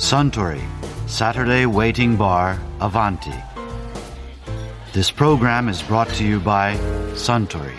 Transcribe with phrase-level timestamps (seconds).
[0.00, 0.60] Suntory
[1.06, 3.34] Saturday Waiting Bar Avanti.
[4.92, 6.74] This program is brought to you by
[7.14, 7.74] Suntory.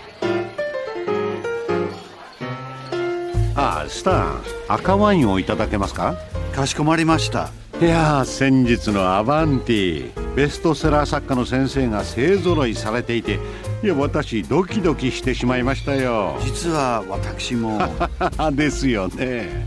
[3.56, 6.16] ああスター赤ワインをいただけますか?
[6.54, 7.50] かしこまりました。
[7.82, 13.40] いやー先日のアバンティベストセラー作家の先生が勢ぞろいされていて
[13.84, 17.82] いや私ドキドキしてしまいましたよ実は私も
[18.54, 19.66] ですよね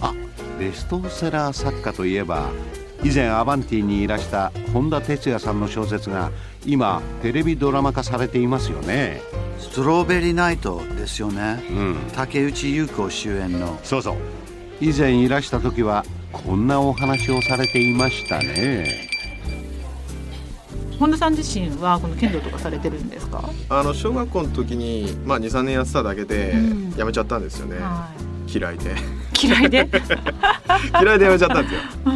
[0.00, 0.14] あ
[0.60, 2.50] ベストセラー作家といえば
[3.02, 6.30] 以前アバンティにいらした本田哲也さんの小説が
[6.66, 9.22] 今テレビドラマ化されていますよね。
[9.58, 11.64] ストロベリーナイトですよね。
[11.70, 11.96] うん。
[12.14, 13.78] 竹内優子主演の。
[13.82, 14.16] そうそう。
[14.82, 19.08] 以前いらした時はこんなお話をされていましたね。
[20.98, 26.94] 本田さん自身はこの剣道とかされてるんですか、あの小学校の時に、まあ、23年やってただけでうん。
[26.98, 28.10] やめちゃったんですよね、は
[28.52, 28.90] 嫌いで。
[28.90, 29.88] い、嫌いで、
[31.00, 31.80] 嫌いでやめちゃったんですよ。
[32.06, 32.10] う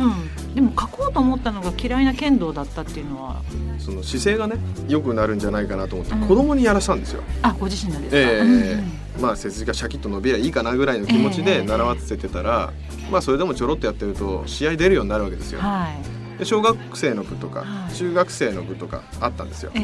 [0.51, 3.43] ん、でも書こうと思ったのが嫌いな剣道だったっていうのは。
[3.79, 4.57] その姿勢がね
[4.89, 6.21] 良くなるんじゃないかなと思って、うん。
[6.29, 7.23] 子供にやらせたんですよ。
[7.43, 12.73] あご自身のですか、ええうんうんまあ背筋がシャキッと伸びりゃいいかなぐらいの気持ちええで習わせてたら、
[13.13, 15.61] まあそれでもちょろっとやってると試合出るようになるわけですよ。
[15.61, 17.95] はいで小学生の部とかはい。
[17.95, 19.73] 中学生の部とかあったんですよ。
[19.75, 19.81] え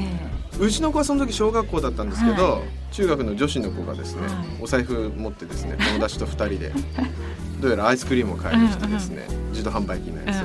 [0.59, 4.33] うちの子はその時小学校だったんですけど、は中学の女子の子がですね、はい。
[4.61, 6.73] お財布持ってですね友達と2人で
[7.61, 10.39] どうやらアイスクリームを買いに来てですね、自動販売機のやつ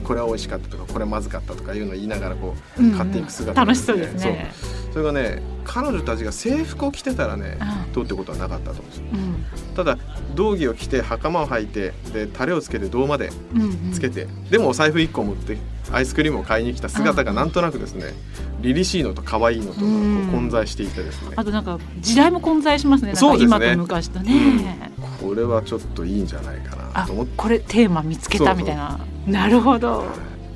[0.00, 4.52] を、これは美味しかったとかこれまずかったとかいうのを言いながらこう、うん買っていく姿が楽しそうですね
[4.98, 9.04] それがね彼女たちが制服を着てたらね、うんどうってことはなかったと思うんですよ。
[9.12, 9.74] うん。
[9.76, 9.98] ただ
[10.34, 13.92] 道着を着て袴を履いてでタレをつけて胴までうんうん。
[13.92, 15.56] つけて、でもお財布1個持って
[15.92, 18.12] アイスクリームを買いに来た姿がなんとなくですね
[18.60, 21.34] 凛々しいのと可愛いのと混在していてですね。
[21.36, 23.14] あとなんか時代も混在しますね。
[23.14, 23.56] そうですね。
[23.56, 24.90] 今と昔とね、
[25.22, 27.32] これはちょっといいんじゃないかなあと思って。
[27.36, 28.98] これテーマ見つけたみたいな。
[29.26, 30.04] なるほど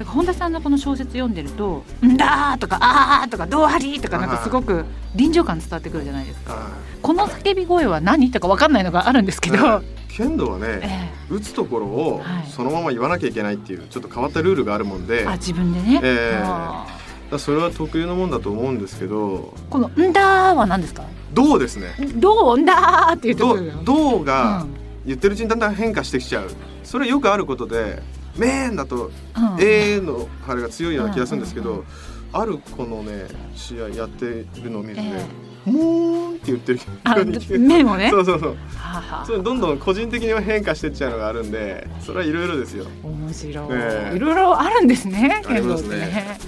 [0.02, 6.56] だから本田さんのこの小説読んでると「んだ」とか「あー」とか「どうはり」とかなんかすごく臨場感伝わってくるじゃないですか。
[7.00, 12.50] この叫び声は何とか分かんないのがあるんですけど、はい剣道はねえ打つところをはい。
[12.50, 16.42] そのまま言わなきゃいけないっていうちょっと変わったルールがあるもんで、えあ自分でね、ええ。
[16.44, 16.92] あだか
[17.30, 19.54] らそれは特有のもんだと思うんですけど。
[19.56, 20.20] ーこの「んだ」
[20.54, 21.02] は何ですか？
[21.32, 23.84] どうですね「どう?」んだーって言ってどう？
[23.84, 24.74] どうがうん。
[25.06, 26.48] 言ってるうちにだんだん変化してきちゃう。
[26.84, 28.02] それはよくあることで
[28.36, 29.10] 「めーん」だとうん
[29.60, 31.84] 「えー」のあれが強いような気がするんですけど
[32.32, 35.26] あるこのね試合やってるのを見るとえね
[35.66, 38.10] 「もーん」って言ってるあように聞こえ目もね。
[38.12, 38.56] そうそうそう。
[39.26, 42.86] それどんどん個人的には変化してっちゃうのがあるんでそれはいろいろですよ。
[43.02, 44.16] 面白い、ええ。
[44.16, 46.38] いろいろあるんですねありますね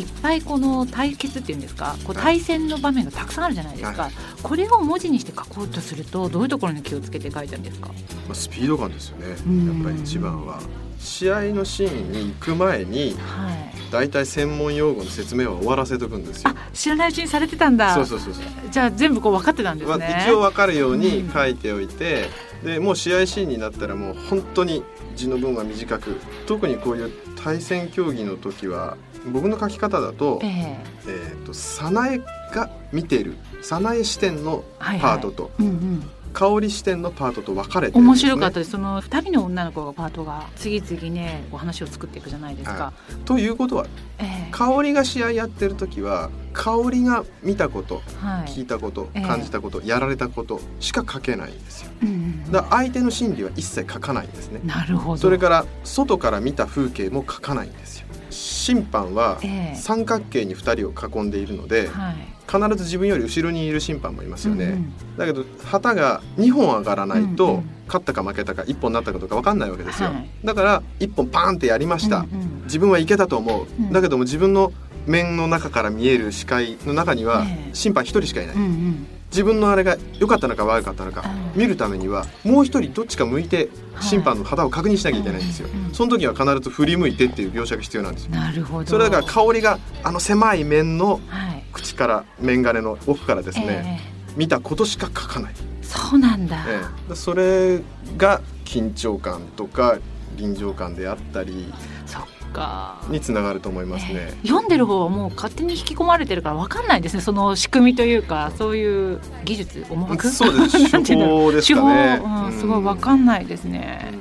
[0.00, 2.24] いっぱいこの対決っていうんですかこうはい。
[2.24, 4.10] 対戦の場面がたくさんあるじゃないですか、は
[4.42, 7.88] これを文字にして書こうとするとどういうところに気をつけて書いたんですか？
[7.88, 7.94] ま
[8.32, 9.26] あ、スピード感ですよね。
[9.46, 9.82] うん。
[9.84, 10.60] やっぱり一番は。
[10.98, 13.70] 試合のシーンに行く前にはい。
[13.90, 16.50] 大体専門用語の説明は終わらせとくんですよ。
[16.50, 17.94] あ知らないうちにされてたんだ。
[17.94, 18.44] そうそうそうそう。
[18.70, 22.28] じゃあ全部こう分かってたんですまあね一応分かるように書いておいて、
[22.62, 24.84] でもう試合シーンになったらもう本当に
[25.16, 27.10] 字の文は短く特にこういう
[27.42, 28.96] 対戦競技の時は
[29.32, 30.76] 僕の書き方だと,、ええ。
[31.06, 32.18] えー、と早苗
[32.52, 35.20] が見てる早苗視点のはいはい。
[35.20, 36.10] パートと、うんうん。
[36.32, 38.70] 香り視点のパートと分かれてね、面白かったです。
[38.70, 42.92] その2人の女の子がパートが次々ねこう話を作っていくじゃないですか、は
[43.24, 43.86] ということは
[44.18, 44.48] ええ。
[44.50, 48.48] 香りが試合やってる時は香りが見たことはい。
[48.48, 49.22] 聞いたことええ。
[49.22, 51.90] 感じたこと、やられたことしか書けないんですよ。
[52.02, 52.19] うんうん
[52.50, 54.60] だ相手の心理は一切書かないんですね。
[54.64, 55.16] なるほど。
[55.16, 58.06] それから外から見た風景も書かないんですよ。
[58.30, 59.76] 審判はええ。
[59.76, 62.14] 三角形に2人を囲んでいるのではい。
[62.46, 65.16] 必ず自分より後ろにいる審判もいますよね、うんうん。
[65.16, 67.70] だけど旗が2本上がらないと、うんうん。
[67.86, 70.28] 勝ったか負けたか1本になったかどうか分かんないわけですよ、はい。
[70.44, 72.62] だから1本パーンってやりました、うんうん。
[72.64, 73.92] 自分はいけたと思う、うん。
[73.92, 74.72] だけども自分の
[75.06, 77.70] 面の中から見える視界の中にはええ。
[77.72, 81.22] 審判1人しかいない、うんうん自分のあれが良かったのか悪かったのか
[81.54, 81.60] うん。
[81.60, 83.68] 見るためにはもう一人どっちか向いて
[84.00, 85.68] 審判の旗を確認しなきゃいけないんですよ。
[85.92, 88.32] その時は必ず振り向いてっていう描写が必要なんですよ。
[88.32, 88.86] なるほど。
[88.86, 97.14] それだから香りがあの狭い面のはい口から面金の奥からですね、え見たことしか書かない、えそうなんだ、ええ。
[97.14, 97.80] それ
[98.16, 99.98] が緊張感とか
[100.36, 101.72] 臨場感であったり
[102.06, 103.02] そっか。
[103.08, 104.14] につながると思いますね。
[104.14, 104.34] え。
[104.44, 110.90] え読んでる方はもう勝手に引き込まれてるから分かんないですねその仕組みというかそういう技術思惑そうです。
[111.02, 112.20] 手法ですかね。
[112.22, 112.52] うん、うん。
[112.52, 114.12] すごい分かんないですね、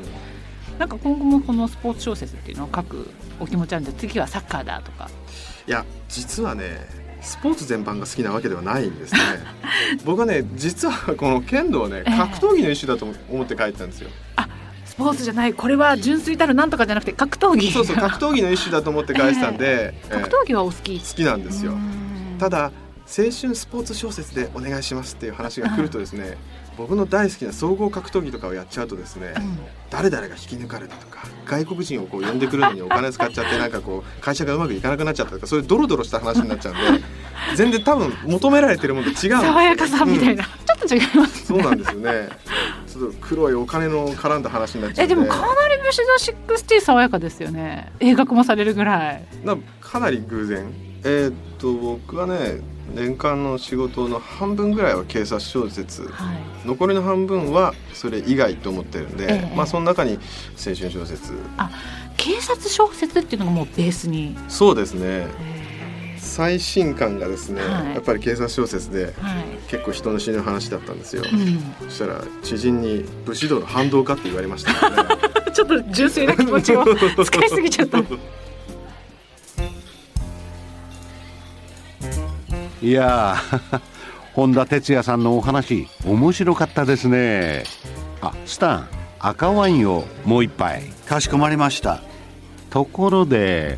[0.74, 0.80] うん。
[0.80, 3.10] なんか今後もこのスポーツ小説っていうのを書く
[3.40, 5.10] お気持ちあるんで次はサッカーだとか。
[5.68, 9.20] いや実はねスポーツ全般が好きなわけではないんですね。
[10.06, 12.18] 僕はね実はこの剣道はねええ。
[12.18, 14.10] 格闘技の一種だと思って書いてたんですよ、
[14.90, 17.72] スポーツじゃないこれは純粋たるなんとかじゃなくて格闘技。
[17.72, 21.00] そうそう格闘技の一種だと思って返したんで、えー、格闘技はお好き。
[21.00, 21.74] 好きなんですよ。
[22.40, 22.72] ただ
[23.06, 26.38] 青春スポーツ小説でお願いしますっていう話が来るとですね、
[26.80, 29.60] 僕の大好きな総合格闘技とかをやっちゃうとですね、うん、
[29.90, 37.06] 誰々が引き抜かれたとか外国人をこう呼んでくるのにお金使っちゃってなんかこう会社がうまくいかなくなっちゃったとかそういうドロドロした話になっちゃうんで
[37.58, 42.30] 全然多分求められてるものと違う爽やかさみたいな、うん、ちょっと違います、ね、そうなんですよね。
[42.46, 46.02] ちょっと黒いお金の絡んだ話になっちゃうえでもかなりブシ
[46.48, 47.92] ド60爽やかですよね。
[48.00, 49.24] 映画化もされるぐらい。
[49.44, 50.72] なかなり偶然。
[51.04, 52.62] えー、っと僕はね
[52.94, 60.14] 年間の仕事の半分ぐらいは警察小説、はい、残りの半分はそれ以外と思ってるんで、えまあその中に
[60.58, 61.34] 青春小説。
[61.58, 61.70] あ
[62.18, 64.38] 警察小説っていうのがもうベースに。
[64.48, 65.28] そうですね
[66.40, 69.14] 最新刊がですね、はい、やっぱり警察小説で、はい、
[69.68, 75.06] 結構人の死ぬ話だったんですよ、うん、そしたら知人に「武士道の反動か?」って言われましたね。
[75.54, 76.86] ちょっと純粋な気持ちを
[77.26, 78.00] 使いすぎちゃった。
[82.82, 83.36] いや
[84.34, 87.66] 本田哲也さんのお話面白かったですね。
[88.22, 88.88] あスタン
[89.20, 90.84] 赤ワインをもう一杯。
[91.06, 92.00] かしこまりました。
[92.70, 93.78] ところで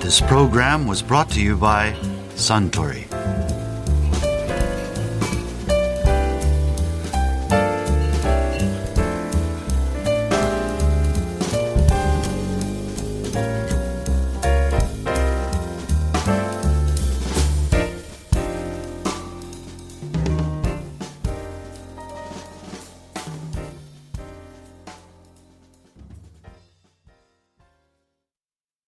[0.00, 1.92] This program was brought to you by
[2.34, 3.06] Suntory